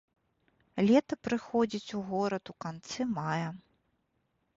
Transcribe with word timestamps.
Лета 0.87 1.17
прыходзіць 1.27 1.95
у 1.99 2.01
горад 2.07 2.43
у 2.53 2.57
канцы 2.65 3.07
мая. 3.19 3.49